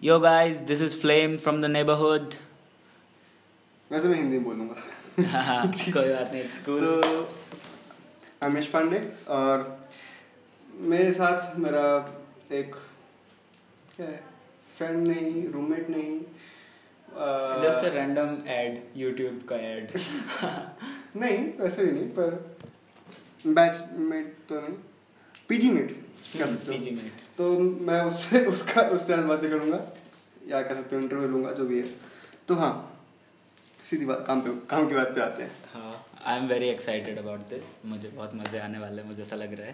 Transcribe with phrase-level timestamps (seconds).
[0.00, 2.36] Yo guys, this is Flame from the neighborhood.
[3.90, 4.74] वैसे मैं हिंदी बोलूँगा।
[5.20, 7.28] कोई बात नहीं इट्स कूल तो
[8.42, 8.98] अमेश पांडे
[9.36, 9.64] और
[10.92, 11.84] मेरे साथ मेरा
[12.58, 12.74] एक
[13.96, 14.20] क्या है
[14.78, 16.18] फ्रेंड नहीं रूममेट नहीं
[17.62, 19.90] just a random ad YouTube का एड
[21.22, 22.38] नहीं वैसे भी नहीं पर
[23.46, 24.76] बैचमेट तो नहीं।
[25.48, 27.08] पीजी मेट सकते हो
[27.38, 29.80] तो मैं उससे उसका उससे आज बातें करूँगा।
[30.48, 31.88] या कह सकते हो इंटरव्यू लूँगा जो भी है।
[32.48, 32.72] तो हाँ
[33.84, 37.18] सीधी बात काम पे काम की बात पे आते हैं। हाँ I am very excited
[37.18, 39.72] about this मुझे बहुत मज़े आने वाले हैं मुझे ऐसा लग रहा है।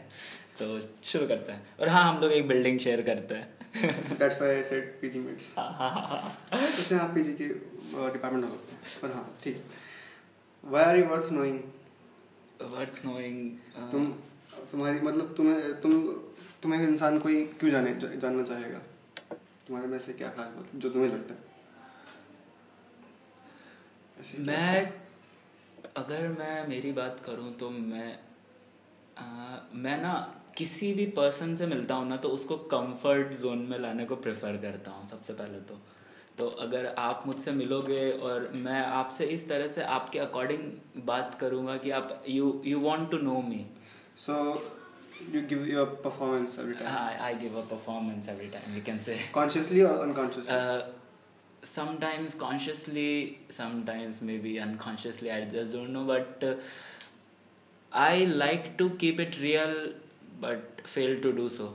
[0.58, 4.54] तो शुरू करते हैं। और हाँ हम लोग एक बिल्डिंग शेयर करते हैं। That's why
[4.54, 9.00] I said PG mates हाँ हाँ हाँ उससे हाँ पीजी के डिपार्टमेंट हो सकते हैं।
[9.02, 9.64] पर हाँ ठीक
[10.64, 11.58] why are you worth knowing
[12.72, 14.06] worth knowing तुम
[14.72, 15.92] तुम्हारी मतलब तुम्हें तुम
[16.62, 18.78] तुम्हें इंसान कोई क्यों जाने जानना चाहेगा?
[19.66, 21.40] तुम्हारे में से क्या खास बात जो तुम्हें लगता है?
[24.38, 24.92] मैं
[25.96, 28.18] अगर मैं मेरी बात करूँ तो मैं
[29.18, 29.24] आ,
[29.74, 30.12] मैं ना
[30.56, 34.56] किसी भी पर्सन से मिलता हूँ ना तो उसको कंफर्ट जोन में लाने को प्रेफर
[34.56, 35.78] करता हूँ सबसे पहले तो।
[36.38, 40.72] तो अगर आप मुझसे मिलोगे और मैं आपसे इस तरह से आपके अकॉर्डिंग
[41.06, 43.66] बात करूँगा कि आप you you want to know me
[44.25, 44.61] So
[45.33, 46.87] you give your performance every time.
[47.27, 50.55] I give a performance every time we can say Consciously or unconsciously?
[50.57, 50.81] Uh,
[51.71, 53.09] sometimes consciously
[53.55, 56.53] sometimes maybe unconsciously i just don't know but uh,
[58.05, 59.75] i like to keep it real
[60.45, 61.67] but fail to do so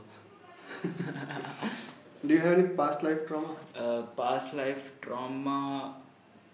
[2.24, 3.54] Do you have any past life trauma?
[3.84, 5.60] uh, past life trauma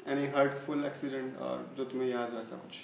[0.06, 2.78] Any hurtful accident or जो तुम्हें याद हो ऐसा कुछ?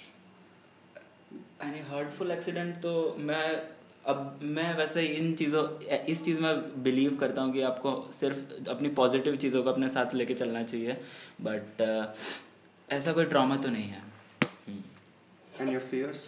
[1.62, 3.62] Any hurtful accident तो मैं
[4.06, 8.88] अब मैं वैसे इन चीज़ों इस चीज़ में बिलीव करता हूँ कि आपको सिर्फ़ अपनी
[8.88, 11.00] पॉजिटिव चीज़ों को अपने साथ लेके चलना चाहिए
[11.40, 11.82] बट
[12.90, 14.02] ऐसा कोई ट्रॉमा तो नहीं है।
[15.60, 16.22] And your fears?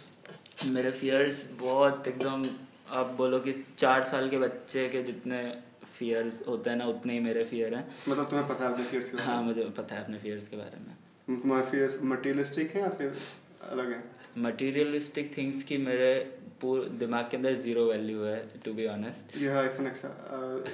[0.65, 2.45] मेरे फियर्स बहुत एकदम
[2.89, 5.57] आप बोलो कि चार साल के बच्चे के जितने
[5.99, 9.03] फियर्स होते हैं ना उतने ही मेरे फियर हैं मतलब तुम्हें पता है अपने fears
[9.03, 11.41] के बारे हाँ मुझे पता है अपने फियर्स के बारे में?
[11.41, 13.15] तुम्हारे fears materialistic हैं या फिर
[13.71, 14.16] अलग हैं?
[14.39, 16.13] मटेरियलिस्टिक थिंग्स की मेरे
[16.61, 20.01] पूरे दिमाग के अंदर ज़ीरो वैल्यू है to be honest You have iPhone X,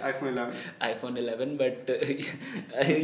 [0.10, 0.54] iPhone 11.
[0.82, 1.90] IPhone 11 but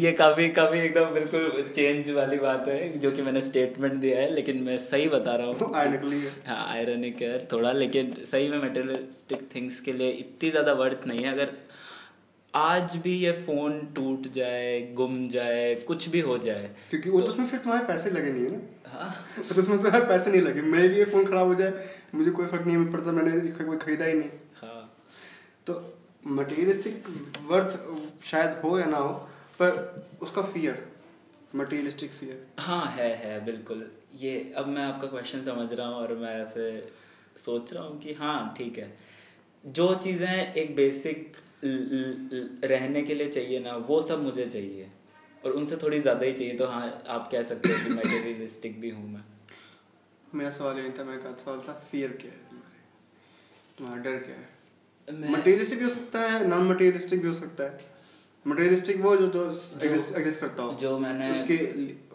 [0.04, 4.30] ये काफ़ी काफ़ी एकदम बिल्कुल चेंज वाली बात है जो कि मैंने स्टेटमेंट दिया है
[4.34, 9.48] लेकिन मैं सही बता रहा हूँ। Ironically, हाँ। आयरनिक है थोड़ा लेकिन सही में मटेरियलिस्टिक
[9.56, 11.50] थिंग्स के लिए इतनी ज़्यादा वर्थ नहीं है। अगर
[12.56, 17.32] आज भी ये फ़ोन टूट जाए गुम जाए कुछ भी हो जाए। क्योंकि वो तो
[17.32, 20.62] उसमें फिर तुम्हारे पैसे लगे नहीं है ना। हाँ। तो उसमें तुम्हारे पैसे नहीं लगे।
[20.62, 24.14] मेरे लिए फ़ोन खराब हो जाए मुझे कोई फ़र्क नहीं पड़ता मैंने कोई खरीदा ही
[24.14, 24.30] नहीं।
[24.62, 24.98] हाँ।
[25.68, 25.94] तो
[26.28, 27.04] मटेरियलिस्टिक
[27.46, 27.80] वर्थ
[28.24, 29.14] शायद हो या ना हो
[29.62, 30.88] पर उसका फियर
[31.56, 36.14] मटेरियलिस्टिक फियर हाँ है है बिल्कुल। ये अब मैं आपका क्वेश्चन समझ रहा हूँ और
[36.14, 36.94] मैं ऐसे
[37.38, 38.98] सोच रहा हूँ कि हाँ ठीक है।
[39.66, 44.92] जो चीज़ें एक बेसिक रहने के लिए चाहिए ना वो सब मुझे चाहिए।
[45.46, 48.90] और उनसे थोड़ी ज़्यादा ही चाहिए तो हाँ आप कह सकते हो कि मटेरियलिस्टिक भी
[48.90, 49.24] हूँ मैं।
[50.36, 52.80] मेरा सवाल ये नहीं था मेरा सवाल था फियर क्या है तुम्हारे?
[53.78, 54.50] तुम्हारा डर क्या है?
[55.14, 57.99] मैं- मटेरियलिस्टिक भी हो सकता है नॉन मटेरियलिस्टिक भी हो सकता है।
[58.50, 59.44] मटेरियलिस्टिक वो जो तो
[59.86, 61.58] एग्जिस्ट करता हो। जो मैंने उसके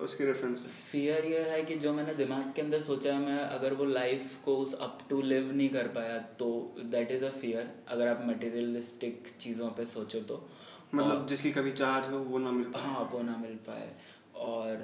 [0.05, 3.75] उसके रेफरेंस फियर ये है कि जो मैंने दिमाग के अंदर सोचा है मैं अगर
[3.75, 6.51] वो लाइफ को उस अप टू लिव नहीं कर पाया तो
[6.93, 10.45] दैट इज़ अ फियर अगर आप मटेरियलिस्टिक चीज़ों पे सोचो तो।
[10.95, 13.89] मतलब जिसकी कभी चाहत हो वो ना मिल पाए। हाँ वो ना मिल पाए।
[14.35, 14.77] और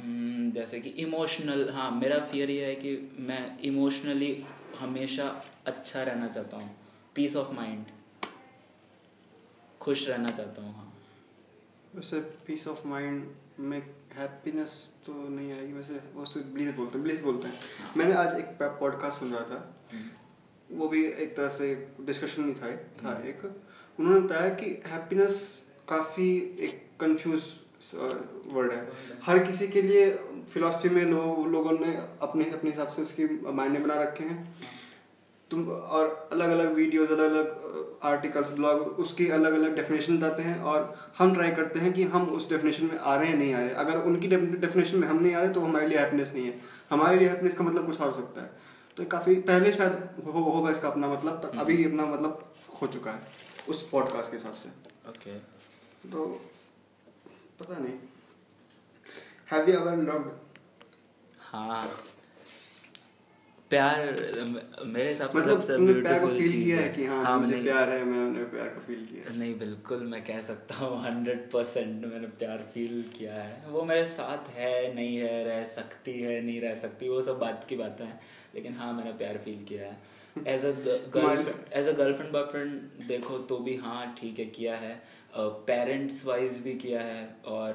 [0.00, 4.32] हम्म, जैसे कि इमोशनल हाँ मेरा फियर ये है कि मैं इमोशनली
[4.78, 5.24] हमेशा
[5.66, 6.70] अच्छा रहना चाहता हूँ।
[7.14, 7.84] पीस ऑफ़ माइंड
[9.88, 10.92] खुश रहना चाहता हूँ हाँ।
[11.94, 13.78] वैसे पीस ऑफ़ माइंड में
[14.14, 14.72] हैप्पीनेस
[15.06, 17.54] तो नहीं आएगी वैसे वो उससे ब्लिस बोलते हैं ब्लिस बोलते हैं।
[17.96, 19.60] मैंने आज एक पॉडकास्ट सुन रहा था।
[20.70, 21.68] वो भी एक तरह से
[22.00, 22.72] डिस्कशन नहीं था
[23.02, 23.44] था एक।
[23.98, 25.40] उन्होंने बताया कि हैप्पीनेस
[25.88, 26.30] काफ़ी
[26.60, 27.42] एक कंफ्यूज
[28.52, 28.86] वर्ड है।
[29.22, 30.10] हर किसी के लिए
[30.52, 34.38] फिलॉसफी में लोग लोगों ने अपने अपने हिसाब से उसकी मायने बना रखे हैं।
[35.50, 40.58] तुम और अलग अलग वीडियोज़ अलग अलग आर्टिकल्स ब्लॉग उसकी अलग अलग डेफिनेशन बताते हैं
[40.62, 43.58] और हम ट्राई करते हैं कि हम उस डेफिनेशन में आ रहे हैं नहीं आ
[43.58, 46.58] रहे। अगर उनकी डेफिनेशन में हम नहीं आ रहे तो हमारे लिए हैप्पीनेस नहीं है।
[46.90, 48.50] हमारे लिए हैप्पीनेस का मतलब कुछ और सकता है।
[48.96, 49.92] तो काफ़ी पहले शायद
[50.24, 53.26] हो, होगा इसका अपना मतलब पर अभी अपना मतलब हो चुका है
[53.68, 54.68] उस पॉडकास्ट के हिसाब से।
[55.08, 55.38] ओके।
[56.10, 56.26] तो
[57.60, 57.94] पता नहीं।
[59.52, 60.30] हैव यू एवर लव्ड
[61.42, 61.82] हाँ।
[63.70, 63.98] प्यार
[64.86, 67.90] मेरे हिसाब से मतलब सबसे प्यार को फील किया है। कि हाँ, हाँ मुझे प्यार
[67.90, 72.26] है मैंने प्यार को फील किया। नहीं बिल्कुल मैं कह सकता हूँ हंड्रेड परसेंट मैंने
[72.38, 76.74] प्यार फील किया है। वो मेरे साथ है नहीं है रह सकती है नहीं रह
[76.74, 78.20] सकती वो सब बात की बातें हैं।
[78.54, 79.96] लेकिन हाँ मैंने प्यार फील किया है।
[80.46, 80.70] As a
[81.14, 85.00] girlfriend as a girlfriend boyfriend देखो तो भी हाँ ठीक है किया है।
[85.66, 87.74] पेरेंट्स वाइज भी किया है और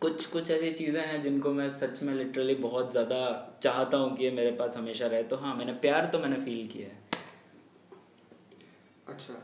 [0.00, 3.18] कुछ कुछ ऐसी चीज़ें हैं जिनको मैं सच में लिटरली बहुत ज़्यादा
[3.62, 6.66] चाहता हूँ कि ये मेरे पास हमेशा रहे। तो हाँ मैंने प्यार तो मैंने फील
[6.66, 6.98] किया है।
[9.08, 9.34] अच्छा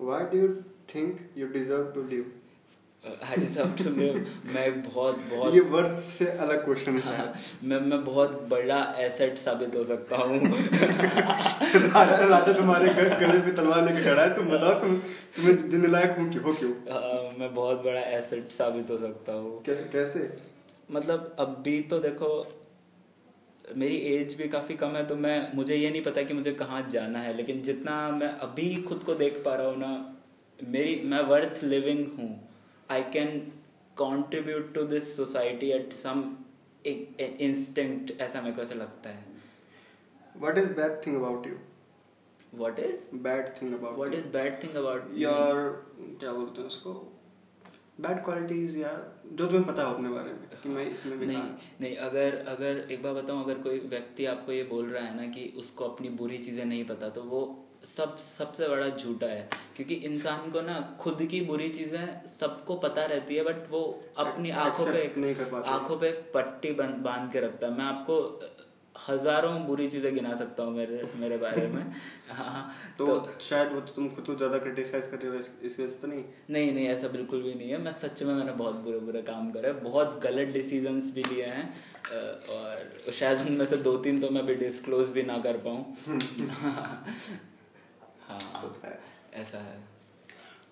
[0.00, 0.48] why do you
[0.94, 2.32] think you deserve to live
[3.04, 4.16] I deserve to live
[4.54, 7.32] मैं बहुत बहुत ये वर्ड से अलग क्वेश्चन है। हाँ,
[7.64, 10.38] मैं मैं बहुत बड़ा एसेट साबित हो सकता हूँ।
[12.28, 14.96] राजा तुम्हारे घर गले पे तलवार लेके खड़ा है तुम बताओ तुम
[15.36, 16.72] तुम्हें जिन्ने लायक हो क्यों हो क्यों?
[16.92, 20.22] हाँ, मैं बहुत बड़ा एसेट साबित हो सकता हूँ। कै- कैसे?
[20.90, 22.30] मतलब अभी तो देखो
[23.76, 26.86] मेरी एज भी काफ़ी कम है तो मैं मुझे ये नहीं पता कि मुझे कहाँ
[26.90, 29.92] जाना है लेकिन जितना मैं अभी खुद को देख पा रहा हूँ ना
[30.68, 32.30] मेरी मैं वर्थ लिविंग हूँ।
[32.92, 33.38] I can
[33.96, 36.24] contribute to this society at some
[36.86, 39.24] instinct ऐसा मेरे को ऐसा लगता है।
[40.34, 41.56] What is bad thing about you
[42.54, 45.60] what is bad thing about what is bad thing about your
[46.20, 46.92] क्या बोलते हैं उसको?
[48.00, 48.90] बैड क्वालिटीज या
[49.32, 52.36] जो तुम्हें पता हो अपने बारे में कि मैं इसमें भी नहीं बेकार नहीं अगर
[52.48, 55.84] अगर एक बार बताऊँ अगर कोई व्यक्ति आपको ये बोल रहा है ना कि उसको
[55.84, 57.42] अपनी बुरी चीज़ें नहीं पता तो वो
[57.86, 63.04] सब सबसे बड़ा झूठा है। क्योंकि इंसान को ना खुद की बुरी चीज़ें सबको पता
[63.04, 63.82] रहती है बट वो
[64.18, 65.06] अपनी आँखों पे।
[65.66, 68.18] आँखों पे एक पट्टी बाँध के रखता है। मैं आपको
[69.08, 71.82] हज़ारों बुरी चीज़ें गिना सकता हूँ मेरे मेरे बारे में।
[72.30, 73.06] हाँ तो,
[73.40, 76.00] शायद वो तो तुम खुद को ज़्यादा क्रिटिसाइज कर रहे हो इस इस वजह से
[76.00, 76.24] तो नहीं?
[76.50, 79.50] नहीं नहीं ऐसा बिल्कुल भी नहीं है। मैं सच में मैंने बहुत बुरे बुरे काम
[79.50, 81.64] करे बहुत गलत डिसीजंस भी लिए हैं
[82.50, 85.96] और शायद उनमें से दो तीन तो मैं भी डिस्क्लोज भी ना कर पाऊँ।
[88.32, 89.00] हाँ होता है
[89.42, 89.78] ऐसा है।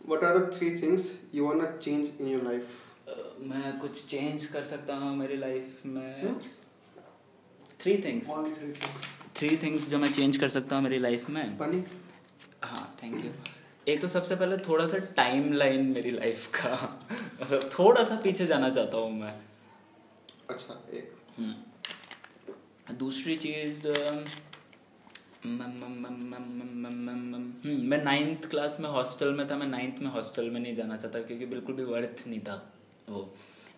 [0.06, 2.78] What are the three things you want to change in your life
[3.42, 6.40] मैं कुछ चेंज कर सकता हूँ मेरी लाइफ में।
[7.80, 8.26] थ्री थिंग्स
[9.36, 11.82] थ्री थिंग्स जो मैं चेंज कर सकता हूँ मेरी लाइफ में। पानी
[12.64, 13.30] हाँ थैंक यू
[13.88, 16.72] एक तो सबसे पहले थोड़ा सा टाइम लाइन मेरी लाइफ का।
[17.40, 19.32] मतलब थोड़ा सा पीछे जाना चाहता हूँ मैं।
[20.50, 23.86] अच्छा एक। हम्म। दूसरी चीज़
[27.86, 31.20] मैं नाइन्थ क्लास में हॉस्टल में था मैं नाइन्थ में हॉस्टल में नहीं जाना चाहता
[31.20, 32.56] क्योंकि बिल्कुल भी वर्थ नहीं था
[33.08, 33.22] वो।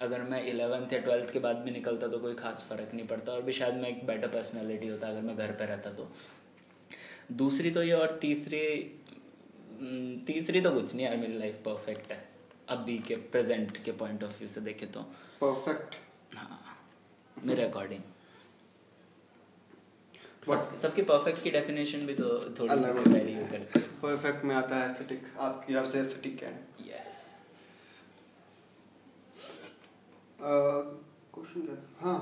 [0.01, 3.33] अगर मैं इलेवेंथ या ट्वेल्थ के बाद भी निकलता तो कोई खास फ़र्क नहीं पड़ता
[3.33, 6.09] और भी शायद मैं एक बेटर पर्सनैलिटी होता अगर मैं घर पर रहता तो।
[7.35, 8.61] दूसरी तो ये और तीसरी
[9.81, 12.19] हम्म, तीसरी तो कुछ नहीं यार मेरी लाइफ परफेक्ट है।
[12.69, 15.01] अभी के प्रेजेंट के पॉइंट ऑफ़ व्यू से देखे तो।
[15.41, 15.97] परफेक्ट
[16.37, 16.61] हाँ
[17.37, 18.03] मेरे अकॉर्डिंग
[20.43, 22.29] सब, सबकी परफेक्ट की डेफिनेशन भी तो
[22.59, 26.67] थोड़ी सी वेरी। करती है। परफेक्ट में आता है एस्थेटिक आपकी आपसे एस्थेटिक क्या है?
[26.89, 27.21] यस
[30.41, 32.19] क्वेश्चन क्या था हाँ।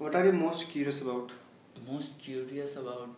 [0.00, 1.32] What are you most curious about
[1.90, 3.16] most curious about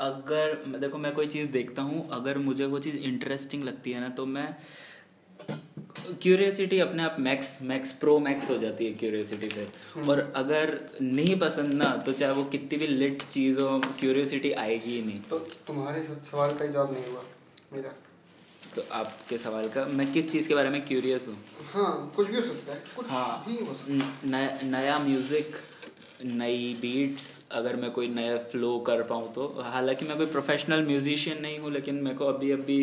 [0.00, 4.08] अगर देखो मैं कोई चीज़ देखता हूँ अगर मुझे वो चीज़ इंटरेस्टिंग लगती है ना
[4.08, 4.48] तो मैं
[6.22, 9.66] क्यूरियोसिटी अपने आप मैक्स मैक्स प्रो मैक्स हो जाती है क्यूरियोसिटी पे।
[10.10, 14.90] और अगर नहीं पसंद ना तो चाहे वो कितनी भी लिट चीज़ हो क्यूरियोसिटी आएगी
[14.90, 17.22] ही नहीं। तो तुम्हारे सवाल का जवाब नहीं हुआ
[17.72, 17.94] मेरा।
[18.76, 21.38] तो आपके सवाल का मैं किस चीज़ के बारे में क्यूरियस हूँ?
[21.72, 25.56] हाँ कुछ भी हो सकता है कुछ हाँ। भी हो सकता न- नया नया म्यूज़िक
[26.24, 31.42] नई बीट्स अगर मैं कोई नया फ्लो कर पाऊँ तो। हालाँकि मैं कोई प्रोफेशनल म्यूजिशियन
[31.42, 32.78] नहीं हूँ लेकिन मेरे को अभी अभी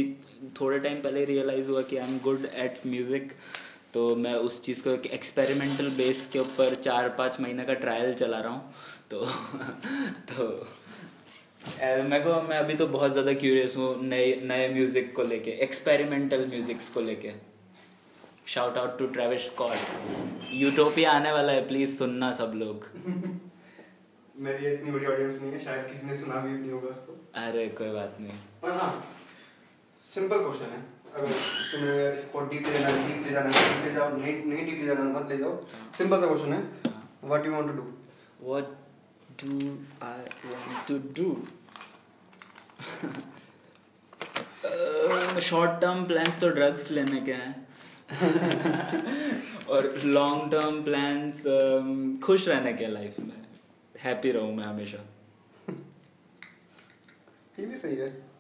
[0.59, 3.31] थोड़े टाइम पहले रियलाइज़ हुआ कि I am good at music
[3.93, 8.13] तो मैं उस चीज़ को एक एक्सपेरिमेंटल बेस के ऊपर चार पाँच महीने का ट्रायल
[8.13, 8.73] चला रहा हूँ।
[9.11, 9.25] तो
[10.29, 10.47] तो
[12.09, 16.45] मेरे को मैं अभी तो बहुत ज़्यादा क्यूरियस हूँ नए नए म्यूज़िक को लेके एक्सपेरिमेंटल
[16.49, 17.31] म्यूज़िक्स को लेके।
[18.47, 22.87] Shout out to Travis Scott Utopia आने वाला है प्लीज़ सुनना सब लोग।
[24.35, 27.67] मेरी इतनी बड़ी ऑडियंस नहीं है शायद किसी ने सुना भी नहीं होगा उसको। अरे
[27.77, 28.33] कोई बात नहीं।
[28.63, 28.91] पर हाँ
[30.13, 30.81] सिंपल क्वेश्चन है।
[31.15, 31.31] अगर
[31.71, 34.79] तुम्हें इसको डीप ले जाना डीप ले जाना है डीप ले जाओ नहीं नहीं डीप
[34.79, 35.53] ले जाना मत ले जाओ।
[35.97, 36.61] सिंपल सा क्वेश्चन है।
[37.23, 37.91] What you want to do
[38.43, 38.71] what
[39.37, 39.57] do
[40.01, 41.27] I want to do?
[45.41, 47.67] Short term plans तो ड्रग्स लेने के हैं।
[49.69, 51.43] और लॉन्ग टर्म प्लान्स
[52.23, 53.41] खुश रहने के लाइफ में।
[53.99, 54.97] हैप्पी रहूँ मैं हमेशा।
[57.59, 58.32] ये भी सही है।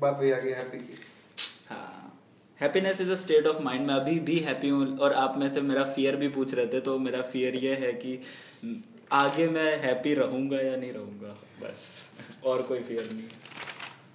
[0.00, 0.94] बात वही आ गई हैप्पी की।
[1.68, 2.18] हाँ।
[2.58, 5.60] Happiness is a state of mind मैं अभी भी हैप्पी हूँ और आप में से
[5.62, 8.18] मेरा फियर भी पूछ रहे थे तो मेरा फियर ये है कि
[9.12, 11.36] आगे मैं हैप्पी रहूँगा या नहीं रहूँगा?
[11.62, 11.86] बस।
[12.44, 13.28] और कोई फियर नहीं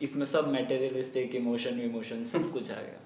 [0.01, 3.01] इसमें सब मेटेरियलिस्टिक इमोशन इमोशन सब कुछ आएगा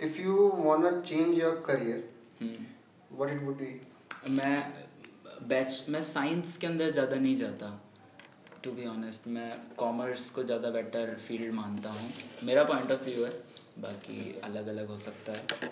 [0.00, 2.48] if you want change your career
[3.10, 3.80] what it would be
[4.30, 4.56] मैं
[5.48, 7.78] बैच मैं साइंस के अंदर ज़्यादा नहीं जाता।
[8.64, 12.10] टू बी ऑनेस्ट मैं कॉमर्स को ज़्यादा बेटर फ़ील्ड मानता हूँ।
[12.44, 13.30] मेरा पॉइंट ऑफ़ व्यू है
[13.80, 15.70] बाकी अलग अलग हो सकता है।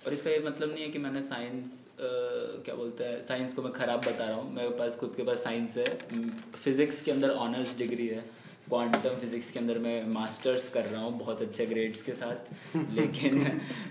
[0.00, 3.72] और इसका ये मतलब नहीं है कि मैंने साइंस क्या बोलते हैं साइंस को मैं
[3.72, 5.84] ख़राब बता रहा हूँ। मेरे पास खुद के पास साइंस है।
[6.54, 8.24] फिज़िक्स के अंदर ऑनर्स डिग्री है।
[8.68, 13.42] क्वांटम फिजिक्स के अंदर मैं मास्टर्स कर रहा हूँ बहुत अच्छे ग्रेड्स के साथ। लेकिन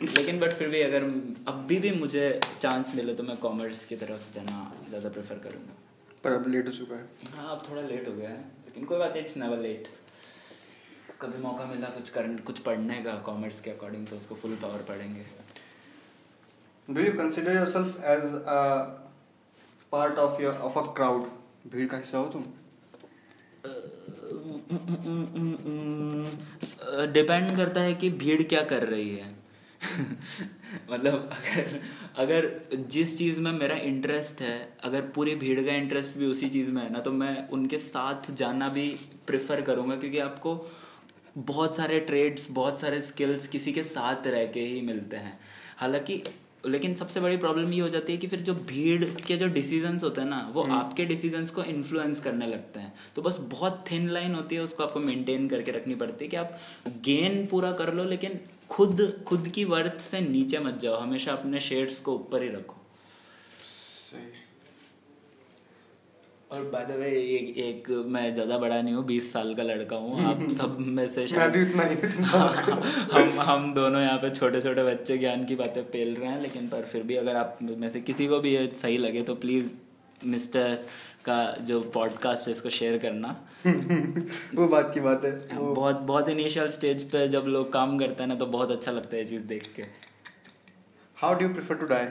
[0.03, 1.03] लेकिन बट फिर भी अगर
[1.47, 5.75] अभी भी मुझे चांस मिले तो मैं कॉमर्स की तरफ़ जाना ज़्यादा प्रेफर करूँगा।
[6.23, 8.97] पर अब लेट हो चुका है। हाँ अब थोड़ा लेट हो गया है लेकिन कोई
[8.99, 9.87] बात इट्स नेवर लेट
[11.21, 14.83] कभी मौका मिला कुछ कर कुछ पढ़ने का कॉमर्स के अकॉर्डिंग तो उसको फुल पावर
[14.89, 15.25] पढ़ेंगे।
[16.87, 18.61] Do you consider yourself as a
[19.91, 21.23] part of your of a crowd
[21.71, 22.43] भीड़ का हिस्सा हो तुम?
[27.13, 29.38] डिपेंड करता है कि भीड़ क्या कर रही है।
[30.91, 31.79] मतलब अगर
[32.17, 32.49] अगर
[32.89, 36.81] जिस चीज़ में मेरा इंटरेस्ट है अगर पूरी भीड़ का इंटरेस्ट भी उसी चीज़ में
[36.81, 38.87] है ना तो मैं उनके साथ जाना भी
[39.27, 40.55] प्रेफर करूँगा क्योंकि आपको
[41.37, 45.39] बहुत सारे ट्रेड्स बहुत सारे स्किल्स किसी के साथ रह के ही मिलते हैं
[45.77, 46.21] हालाँकि
[46.65, 50.03] लेकिन सबसे बड़ी प्रॉब्लम ये हो जाती है कि फिर जो भीड़ के जो डिसीजंस
[50.03, 53.83] होते हैं ना वो हम्म। आपके डिसीजंस को इन्फ्लुएंस करने लगते हैं तो बस बहुत
[53.91, 56.57] थिन लाइन होती है उसको आपको मेंटेन करके रखनी पड़ती है कि आप
[57.05, 61.59] गेन पूरा कर लो लेकिन खुद खुद की वर्थ से नीचे मत जाओ हमेशा अपने
[61.59, 62.75] शेयर्स को ऊपर ही रखो।
[66.51, 69.95] और बाय द वे एक, एक मैं ज़्यादा बड़ा नहीं हूँ बीस साल का लड़का
[69.95, 71.95] हूँ आप सब में से मैं भी उतना ही
[73.13, 76.67] हम हम दोनों यहाँ पे छोटे छोटे बच्चे ज्ञान की बातें पेल रहे हैं लेकिन
[76.67, 79.73] पर फिर भी अगर आप में से किसी को भी ये सही लगे तो प्लीज़
[80.25, 80.77] मिस्टर
[81.29, 83.35] का जो पॉडकास्ट है इसको शेयर करना।
[84.55, 85.73] वो बात की बात है वो...
[85.73, 89.17] बहुत बहुत इनिशियल स्टेज पे जब लोग काम करते हैं ना तो बहुत अच्छा लगता
[89.17, 89.85] है चीज़ देख के।
[91.17, 92.07] How do you prefer to die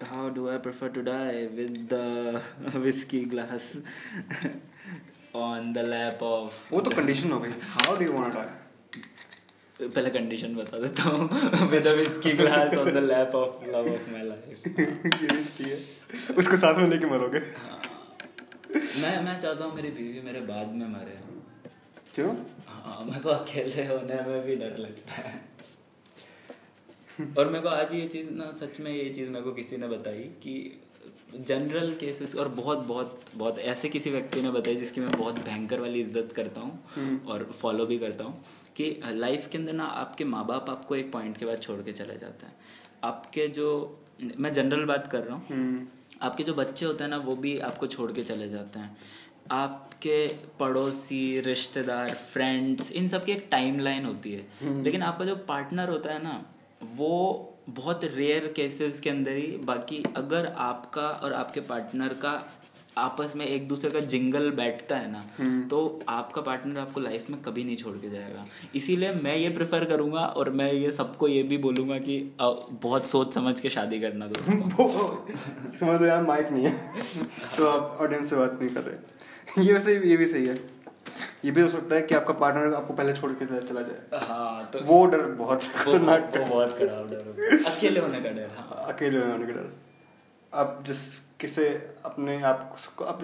[0.00, 2.02] how do I prefer to die with the
[2.82, 3.64] whiskey glass
[5.40, 9.88] on the lap of वो तो कंडीशन हो गई। How do you want to die
[9.88, 14.10] पहले कंडीशन बता देता हूँ। With a whisky glass on the lap of love of
[14.12, 14.78] my life
[15.22, 15.78] ये whisky है।
[16.36, 17.77] उसको साथ में लेके मरोगे। हाँ।
[19.02, 21.18] मैं मैं चाहता हूँ मेरी बीवी मेरे बाद में मरे।
[22.14, 22.34] क्यों?
[22.66, 25.40] हाँ मेरे को अकेले होने में भी डर लगता है।
[27.38, 29.88] और मेरे को आज ये चीज़ ना सच में ये चीज़ मेरे को किसी ने
[29.88, 30.80] बताई कि
[31.34, 35.80] जनरल केसेस और बहुत बहुत बहुत ऐसे किसी व्यक्ति ने बताई जिसकी मैं बहुत भयंकर
[35.80, 38.44] वाली इज़्ज़त करता हूँ हम्म। और फॉलो भी करता हूँ
[38.76, 41.92] कि लाइफ के अंदर ना आपके माँ बाप आपको एक पॉइंट के बाद छोड़ के
[41.92, 42.54] चले जाते हैं।
[43.04, 43.68] आपके जो
[44.38, 45.86] मैं जनरल बात कर रहा हूँ। हम्म।
[46.22, 48.96] आपके जो बच्चे होते हैं ना वो भी आपको छोड़ के चले जाते हैं
[49.52, 50.26] आपके
[50.60, 55.36] पड़ोसी रिश्तेदार फ्रेंड्स इन सब की एक टाइम लाइन होती है हम्म। लेकिन आपका जो
[55.48, 56.42] पार्टनर होता है ना
[56.94, 57.14] वो
[57.70, 62.32] बहुत रेयर केसेस के अंदर ही बाकी अगर आपका और आपके पार्टनर का
[62.98, 67.30] आपस में एक दूसरे का जिंगल बैठता है ना हम्म। तो आपका पार्टनर आपको लाइफ
[67.30, 71.28] में कभी नहीं छोड़ के जाएगा। इसीलिए मैं ये प्रेफर करूँगा और मैं ये सबको
[71.28, 76.64] ये भी बोलूँगा कि बहुत सोच समझ के शादी करना दोस्तों। समझ यार माइक नहीं
[76.64, 77.02] है।
[77.56, 80.56] तो आप ऑडियंस से बात नहीं कर रहे। ये वैसे ये भी सही है।
[81.44, 84.70] ये भी हो सकता है कि आपका पार्टनर आपको पहले छोड़ के चला जाए। हाँ
[84.72, 89.46] तो वो डर बहुत खतरनाक बहुत खराब डर अकेले होने का डर हाँ। अकेले होने
[89.46, 89.72] का डर।
[90.52, 91.00] आप जिस
[91.40, 91.66] किसे
[92.04, 92.76] अपने आप
[93.08, 93.20] आप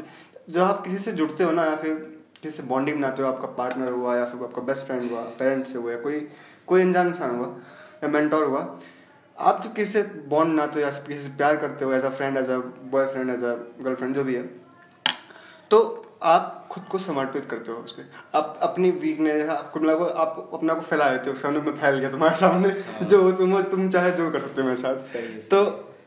[0.50, 1.94] जब आप किसी से जुड़ते हो ना या फिर
[2.42, 5.72] किसी से बॉन्डिंग बनाते हो आपका पार्टनर हुआ या फिर आपका बेस्ट फ्रेंड हुआ पेरेंट्स
[5.72, 6.20] से हुआ या कोई
[6.66, 7.46] कोई अनजान इंसान हुआ
[8.04, 8.60] या मेंटोर हुआ
[9.38, 12.10] आप जब किसी से बॉन्ड बनाते हो या किसी से प्यार करते हो as a
[12.10, 12.56] friend as a
[12.90, 14.42] boyfriend as a girlfriend जो भी है
[15.70, 15.80] तो
[16.22, 18.02] आप खुद को समर्पित करते हो उसके।
[18.38, 21.98] आप अपनी वीकनेस आपको मतलब आप अपने आप को फैला देते हो सामने में फैल
[21.98, 25.64] गया तुम्हारे सामने हाँ। जो तुम तुम चाहे जो कर सकते हो मेरे साथ। तो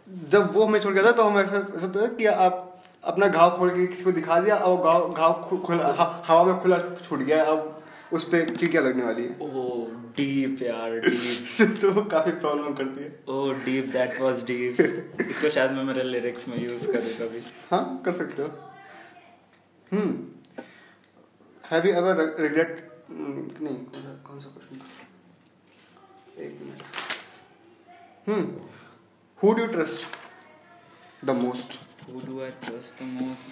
[0.07, 2.63] जब वो हमें छोड़ गया था तो हम ऐसा ऐसा तो कि आप
[3.03, 5.87] अपना घाव खोल के किसी को दिखा दिया और घाव घाव खुला
[6.27, 7.73] हवा में खुला छूट गया अब
[8.13, 9.87] उस पे चीटियाँ लगने वाली है। ओह
[10.17, 14.77] डीप यार डीप तो काफ़ी प्रॉब्लम करती है। Oh deep that was deep
[15.29, 18.49] इसको शायद मैं मेरे लिरिक्स में यूज़ करूँ कभी। हाँ कर सकते हो।
[19.91, 20.63] Hmm.
[21.71, 26.81] Have you ever regret नहीं कौन सा क्वेश्चन एक minute.
[28.29, 28.76] Hmm.
[29.39, 31.73] Who do trust the most
[32.05, 33.49] who do I trust the most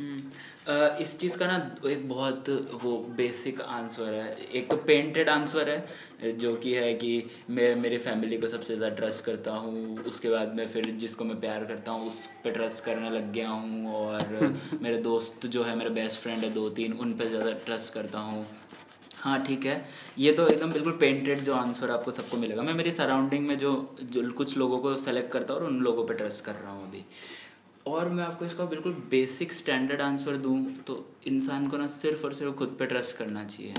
[0.00, 0.20] hmm,
[1.02, 1.56] इस चीज़ का ना
[1.90, 2.48] एक बहुत
[2.82, 7.12] वो बेसिक आंसर है। एक तो पेंटेड आंसर है जो कि है कि
[7.50, 11.40] मैं मेरी फैमिली को सबसे ज़्यादा ट्रस्ट करता हूँ। उसके बाद मैं फिर जिसको मैं
[11.40, 15.76] प्यार करता हूँ उस पर ट्रस्ट करने लग गया हूँ। और मेरे दोस्त जो है
[15.76, 18.46] मेरे बेस्ट फ्रेंड है दो तीन उन पर ज़्यादा ट्रस्ट करता हूँ।
[19.20, 19.84] हाँ ठीक है।
[20.18, 23.72] ये तो एकदम बिल्कुल पेंटेड जो आंसर आपको सबको मिलेगा। मैं मेरी सराउंडिंग में जो
[24.02, 26.88] जो कुछ लोगों को सेलेक्ट करता हूँ और उन लोगों पर ट्रस्ट कर रहा हूँ
[26.88, 27.04] अभी।
[27.86, 32.34] और मैं आपको इसका बिल्कुल बेसिक स्टैंडर्ड आंसर दूँ तो इंसान को ना सिर्फ़ और
[32.34, 33.74] सिर्फ़ खुद पे ट्रस्ट करना चाहिए।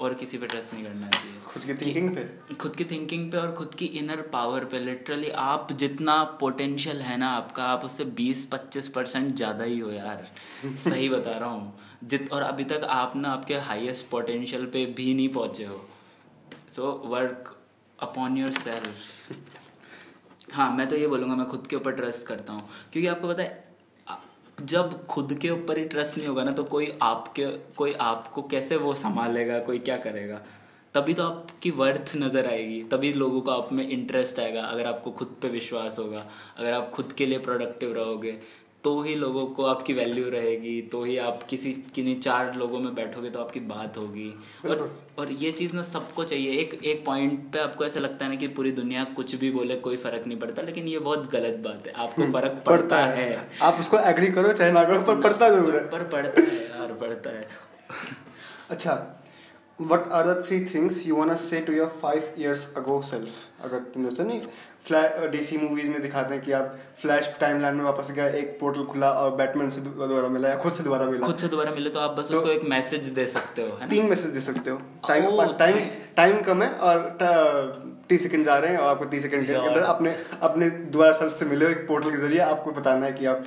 [0.00, 2.54] और किसी पे ट्रस्ट नहीं करना चाहिए। खुद की थिंकिंग पे?
[2.54, 7.16] खुद की थिंकिंग पे और खुद की इनर पावर पे लिटरली आप जितना पोटेंशियल है
[7.16, 10.28] ना आपका आप उससे 20-25 परसेंट ज़्यादा ही हो यार।
[10.76, 15.14] सही बता रहा हूँ। जित और अभी तक आप ना आपके हाईएस्ट पोटेंशियल पे भी
[15.14, 15.88] नहीं पहुँचे हो।
[16.68, 17.58] So work
[17.98, 19.32] upon yourself
[20.52, 23.42] हाँ मैं तो ये बोलूँगा मैं खुद के ऊपर ट्रस्ट करता हूँ। क्योंकि आपको पता
[23.42, 23.69] है
[24.62, 28.76] जब खुद के ऊपर ही ट्रस्ट नहीं होगा ना तो कोई आपके, कोई आपको कैसे
[28.76, 30.40] वो संभालेगा, कोई क्या करेगा?
[30.94, 35.10] तभी तो आपकी वर्थ नज़र आएगी, तभी लोगों को आप में इंटरेस्ट आएगा, अगर आपको
[35.10, 36.26] खुद पे विश्वास होगा,
[36.56, 38.38] अगर आप खुद के लिए प्रोडक्टिव रहोगे।
[38.84, 42.94] तो ही लोगों को आपकी वैल्यू रहेगी तो ही आप किसी किन्हीं चार लोगों में
[42.94, 44.28] बैठोगे तो आपकी बात होगी।
[44.68, 48.30] और और ये चीज़ ना सबको चाहिए। एक एक पॉइंट पे आपको ऐसा लगता है
[48.30, 51.58] ना कि पूरी दुनिया कुछ भी बोले कोई फ़र्क नहीं पड़ता लेकिन ये बहुत गलत
[51.64, 55.02] बात है। आपको हम्म, फ़र्क पड़ता, है।, है। आप उसको एग्री करो चाहे ना करो
[55.02, 57.46] पर पड़ता ज़रूर है। पर पड़ता है यार पड़ता है।
[58.70, 58.94] अच्छा
[59.88, 63.36] what are the three things you wanna say to your five years ago self?
[63.64, 64.40] अगर तुम जैसे नहीं
[64.86, 68.56] फ्लैश डीसी मूवीज़ में दिखाते हैं कि आप फ्लैश टाइम लाइन में वापस गए एक
[68.60, 71.70] पोर्टल खुला और बैटमैन से दोबारा मिला या खुद से दोबारा मिला। खुद से दोबारा
[71.72, 74.40] मिले तो आप बस तो उसको एक मैसेज दे सकते हो है तीन मैसेज दे
[74.40, 74.76] सकते हो।
[75.08, 75.78] टाइम टाइम
[76.16, 76.96] टाइम कम है और
[78.08, 81.36] तीस सेकंड जा रहे हैं और आपको तीस सेकंड के अंदर अपने अपने दोबारा सेल्फ
[81.38, 83.44] से मिले एक पोर्टल के ज़रिए आपको बताना है कि आप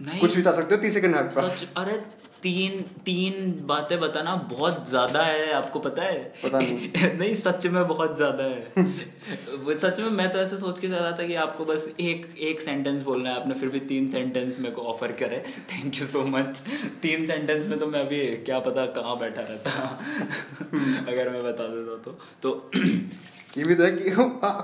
[0.00, 2.00] कुछ भी बता सकते हो तीस सेकंड है आपके पास। अरे
[2.46, 6.18] तीन तीन बातें बताना बहुत ज़्यादा है आपको पता है?
[6.44, 6.88] पता नहीं।
[7.18, 11.26] नहीं सच में बहुत ज़्यादा है। सच में मैं तो ऐसे सोच के चला था
[11.26, 14.82] कि आपको बस एक एक सेंटेंस बोलना है आपने फिर भी तीन सेंटेंस मेरे को
[14.92, 16.62] ऑफ़र करे। थैंक यू सो मच
[17.02, 19.70] तीन सेंटेंस में तो मैं अभी क्या पता कहाँ बैठा रहता।
[21.10, 22.70] अगर मैं बता देता तो तो
[23.58, 24.10] ये भी तो है कि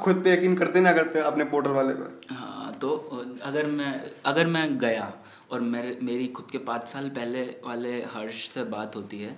[0.01, 2.97] खुद पे यकीन करते ना करते अपने पोर्टल वाले पे। हाँ तो
[3.45, 3.92] अगर मैं
[4.27, 5.12] अगर मैं गया
[5.53, 9.37] और मेरे मेरी खुद के पाँच साल पहले वाले हर्ष से बात होती है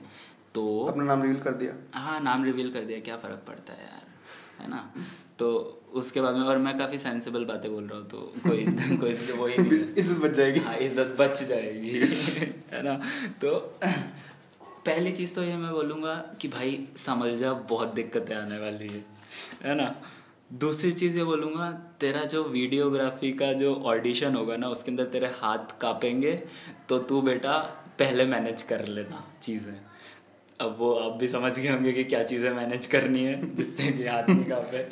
[0.55, 3.85] तो अपना नाम रिवील कर दिया। हाँ नाम रिवील कर दिया क्या फ़र्क पड़ता है
[3.85, 4.03] यार
[4.61, 4.81] है ना?
[5.39, 5.49] तो
[5.95, 8.65] उसके बाद में और मैं काफ़ी सेंसिबल बातें बोल रहा हूँ तो कोई
[8.97, 9.55] कोई तो वो ही
[9.99, 12.01] इज़्ज़त बच जाएगी। हाँ इज़्ज़त बच जाएगी
[12.73, 12.95] है ना?
[13.41, 13.59] तो
[14.87, 19.05] पहली चीज़ तो ये मैं बोलूँगा कि भाई समझ जा बहुत दिक्कतें आने वाली है
[19.65, 19.95] है ना?
[20.55, 25.27] दूसरी चीज़ ये बोलूँगा तेरा जो वीडियोग्राफी का जो ऑडिशन होगा ना उसके अंदर तेरे
[25.39, 26.33] हाथ कापेंगे
[26.89, 27.57] तो तू बेटा
[27.99, 29.75] पहले मैनेज कर लेना चीज़ें।
[30.61, 34.07] अब वो आप भी समझ गए होंगे कि क्या चीज़ें मैनेज करनी है जिससे कि
[34.07, 34.83] हाथ नहीं कापे।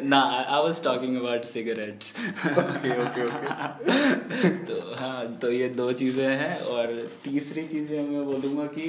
[0.00, 2.14] ना I was talking about cigarettes
[4.68, 8.86] तो हाँ तो ये दो चीज़ें हैं और तीसरी चीज़ें मैं बोलूँगा कि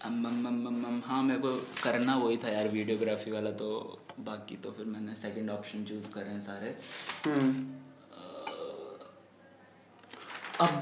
[0.00, 3.68] हाँ मेरे को करना वही था यार वीडियोग्राफी वाला तो
[4.20, 6.74] बाकी तो फिर मैंने सेकंड ऑप्शन चूज़ कर रहे हैं सारे।
[7.24, 7.66] हम्म।
[10.60, 10.72] अब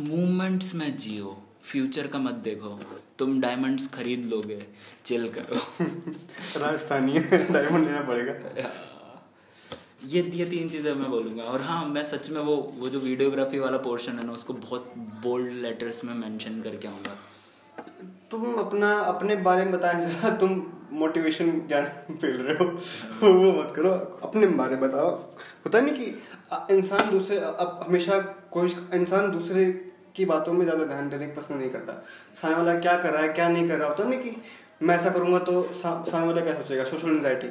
[0.00, 2.78] मूवमेंट्स में जियो फ्यूचर का मत देखो
[3.18, 4.66] तुम डायमंड्स खरीद लोगे
[5.04, 5.60] चिल करो।
[6.60, 8.72] राजस्थानी डायमंड लेना पड़ेगा।
[10.06, 13.58] ये ये तीन चीज़ें मैं बोलूँगा और हाँ मैं सच में वो वो जो वीडियोग्राफी
[13.58, 17.16] वाला पोर्शन है ना उसको बहुत बोल्ड लेटर्स में मेंशन करके आऊँगा।
[18.30, 20.62] तुम अपना, अपने बारे में बताएँ, जैसा तुम
[20.92, 21.84] मोटिवेशन ज्ञान
[22.20, 22.64] फैल रहे हो।
[23.32, 23.90] वो मत करो,
[24.22, 25.10] अपने बारे में बताओ।
[25.66, 28.18] होता नहीं कि इंसान दूसरे अब हमेशा
[28.52, 29.64] कोई इंसान दूसरे
[30.16, 32.02] की बातों में ज़्यादा ध्यान देने पसंद नहीं करता।
[32.34, 34.36] सामने वाला क्या कर रहा है, क्या नहीं कर रहा होता नहीं कि
[34.82, 36.84] मैं ऐसा करूँगा तो सामने वाला क्या सोचेगा?
[36.84, 37.48] सोशल एंजाइटी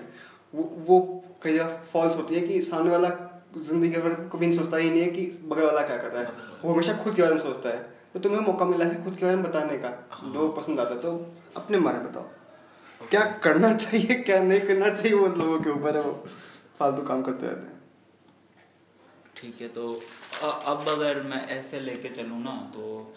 [0.53, 0.99] वो वो
[1.43, 3.09] कई जगह फॉल्स होती है कि सामने वाला
[3.57, 6.31] ज़िंदगी में कभी सोचता ही नहीं है कि बगल वाला क्या कर रहा है।
[6.63, 9.25] वो हमेशा खुद के बारे में सोचता है। तो तुम्हें मौका मिला है खुद के
[9.25, 13.21] बारे में बताने का। हाँ। जो पसंद आता है तो अपने बारे में बताओ। क्या
[13.43, 16.13] करना चाहिए क्या नहीं करना चाहिए वो लोगों के ऊपर है वो?
[16.79, 17.73] फालतू काम करते रहते हैं।
[19.35, 19.89] ठीक है तो
[20.41, 23.13] अब अगर मैं ऐसे लेके चलूँ ना तो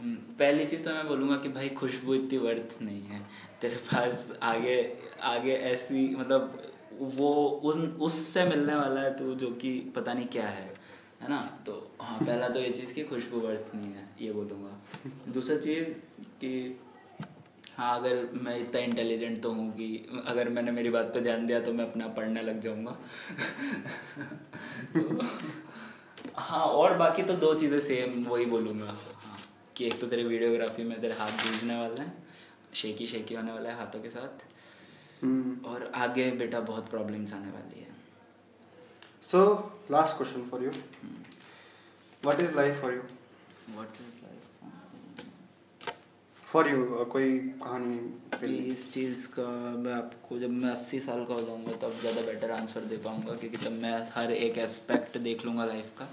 [0.00, 3.20] हम्म, पहली चीज़ तो मैं बोलूँगा कि भाई खुशबू इतनी वर्थ नहीं है।
[3.60, 4.76] तेरे पास आगे
[5.24, 6.62] आगे ऐसी मतलब
[7.16, 7.32] वो
[7.64, 10.73] उन उससे मिलने वाला है तो जो कि पता नहीं क्या है।
[11.24, 11.40] है ना?
[11.66, 15.88] तो हाँ पहला तो ये चीज़ की खुशबू नहीं है ये बोलूँगा। दूसरा चीज़
[16.40, 16.80] कि
[17.76, 19.86] हाँ अगर मैं इतना इंटेलिजेंट तो हूँ कि
[20.26, 22.96] अगर मैंने मेरी बात पे ध्यान दिया तो मैं अपना पढ़ने लग जाऊँगा।
[24.96, 25.24] तो,
[26.36, 29.38] हाँ और बाकी तो दो चीज़ें सेम वही बोलूँगा। हाँ
[29.76, 32.12] कि एक तो तेरे वीडियोग्राफी में तेरे हाथ जूझने वाले हैं
[32.74, 34.44] शेकी शेकी होने वाला है हाथों के साथ।
[35.24, 35.66] Hmm.
[35.66, 37.93] और आगे बेटा बहुत प्रॉब्लम्स आने वाली है।
[39.24, 40.70] So, last question for you.
[40.70, 41.12] Hmm.
[42.22, 43.02] What is life for you?
[43.74, 44.42] What is life
[46.42, 51.34] For you, uh, कोई कहानी इस चीज़ का मैं आपको जब मैं अस्सी साल का
[51.34, 55.44] हो जाऊँगा तब ज़्यादा बेटर आंसर दे पाऊँगा क्योंकि तब मैं हर एक एस्पेक्ट देख
[55.46, 56.08] लूँगा लाइफ का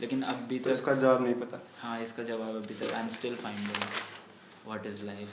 [0.00, 3.08] लेकिन अभी तो तक इसका जवाब नहीं पता हाँ इसका जवाब अभी तक I am
[3.18, 3.82] still finding
[4.66, 5.28] what is life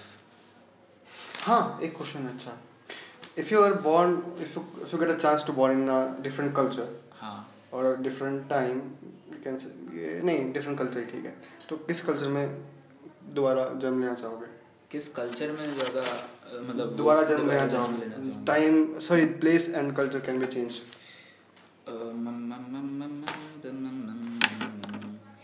[1.46, 2.58] हाँ एक क्वेश्चन अच्छा
[3.38, 6.02] if you are born if you get a chance to chance in born in a
[6.28, 6.92] different culture
[7.22, 7.40] हाँ।
[9.32, 11.34] you can say ये नहीं different culture ठीक है।
[11.70, 12.46] तो किस कल्चर में
[13.36, 14.48] दोबारा जन्म लेना चाहोगे?
[14.92, 16.02] किस कल्चर में ज़्यादा
[16.70, 18.46] मतलब दोबारा जन्म लेना लेना चाहोगे?
[18.48, 20.82] Time sorry place and culture can be change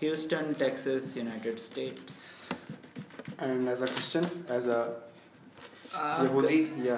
[0.01, 2.33] Houston Texas United States
[3.41, 4.81] and as a Christian as a
[6.23, 6.97] यहूदी या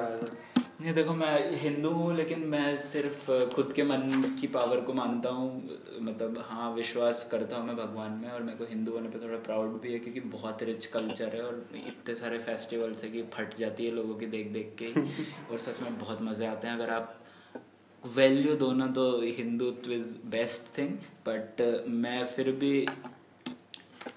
[0.79, 5.29] नहीं देखो मैं हिंदू हूँ लेकिन मैं सिर्फ़ खुद के मन की पावर को मानता
[5.29, 9.19] हूँ। मतलब हाँ विश्वास करता हूँ मैं भगवान में और मेरे को हिंदू होने पे
[9.19, 13.23] थोड़ा प्राउड भी है क्योंकि बहुत रिच कल्चर है और इतने सारे फेस्टिवल्स है कि
[13.33, 14.93] फट जाती है लोगों की देख देख के।
[15.51, 17.15] और सच में बहुत मज़े आते हैं। अगर आप
[18.03, 19.05] वैल्यू दो ना तो
[19.37, 21.61] Hindutva is best thing but
[21.99, 22.73] मैं फिर भी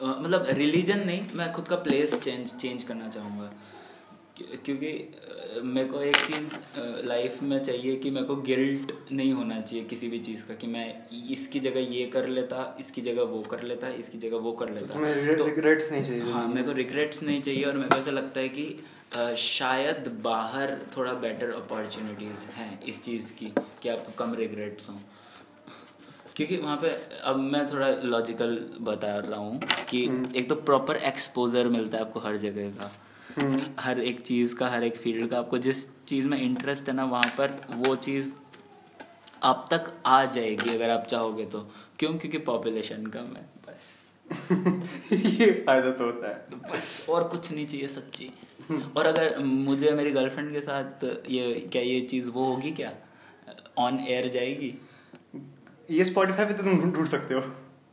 [0.03, 3.53] मतलब रिलीजन नहीं मैं खुद का प्लेस चेंज चेंज करना चाहूँगा।
[4.64, 5.14] क्योंकि
[5.64, 6.52] मेरे को एक चीज़
[7.07, 10.66] लाइफ में चाहिए कि मेरे को गिल्ट नहीं होना चाहिए किसी भी चीज़ का कि
[10.66, 10.87] मैं
[11.31, 14.94] इसकी जगह ये कर लेता इसकी जगह वो कर लेता इसकी जगह वो कर लेता।
[14.94, 18.11] तुम्हें तो- रिग्रेट्स नहीं चाहिए हाँ मेरे को रिग्रेट्स नहीं चाहिए और मेरे को ऐसा
[18.11, 18.85] लगता है कि
[19.38, 23.52] शायद बाहर थोड़ा बेटर अपॉर्चुनिटीज़ हैं इस चीज़ की
[23.83, 24.96] कि आपको कम रिग्रेट्स हों।
[26.37, 26.88] क्योंकि वहाँ पे
[27.22, 30.02] अब मैं थोड़ा लॉजिकल बता रहा हूँ कि
[30.37, 32.92] एक तो प्रॉपर एक्सपोजर मिलता है आपको हर जगह का।
[33.80, 37.04] हर एक चीज़ का हर एक फ़ील्ड का आपको जिस चीज़ में इंटरेस्ट है ना
[37.04, 38.34] वहाँ पर वो चीज़
[39.42, 41.60] आप तक आ जाएगी अगर आप चाहोगे तो।
[41.98, 42.18] क्यों?
[42.18, 43.98] क्योंकि पॉपुलेशन कम है बस।
[45.12, 48.30] ये फ़ायदा तो होता है। बस और कुछ नहीं चाहिए सच्ची।
[48.96, 52.92] और अगर मुझे मेरी गर्लफ्रेंड के साथ ये क्या ये चीज़ वो होगी क्या?
[53.78, 54.74] ऑन एयर जाएगी?
[55.90, 57.40] ये स्पॉटिफाई पे तो तुम ढूंढ सकते हो।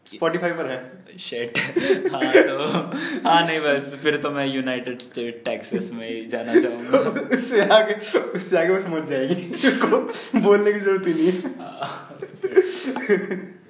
[0.10, 1.58] स्पॉटिफाई पर है। शेट
[2.12, 2.64] हाँ तो
[3.28, 7.00] हाँ नहीं बस फिर तो मैं यूनाइटेड स्टेट टेक्सास में जाना चाहूँगा।
[7.36, 7.94] उससे आगे
[8.30, 9.88] उससे आगे वो समझ जाएगी। उसको
[10.40, 11.42] बोलने की ज़रूरत ही नहीं है।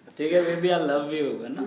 [0.17, 1.61] ठीक है बेबी आई लव यू होगा ना?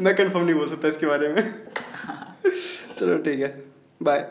[0.00, 1.54] मैं कंफर्म नहीं बोल सकता इसके बारे में।
[2.98, 3.54] चलो ठीक है।
[4.00, 4.26] बाय